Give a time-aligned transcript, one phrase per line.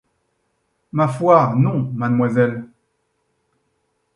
[0.97, 2.59] Ma foi, non, mademoiselle!